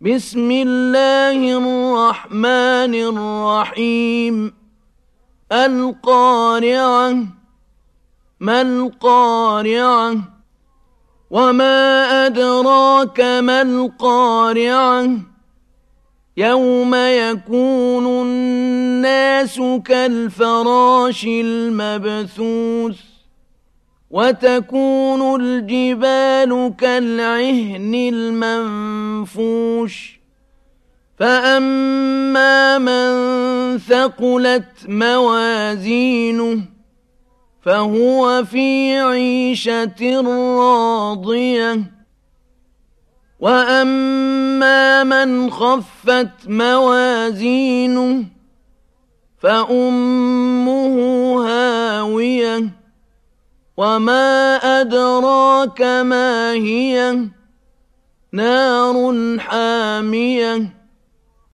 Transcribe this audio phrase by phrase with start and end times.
[0.00, 4.54] بسم الله الرحمن الرحيم.
[5.52, 7.16] القارعة
[8.40, 10.16] ما القارعة؟
[11.30, 15.08] وما أدراك ما القارعة؟
[16.36, 23.13] يوم يكون الناس كالفراش المبثوث.
[24.10, 30.20] وتكون الجبال كالعهن المنفوش.
[31.18, 36.60] فأما من ثقلت موازينه
[37.62, 41.80] فهو في عيشة راضية.
[43.40, 48.24] وأما من خفت موازينه
[49.38, 50.63] فأمه
[53.76, 57.18] وما أدراك ما هي
[58.32, 60.83] نار حامية